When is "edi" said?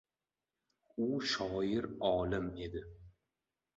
2.69-2.83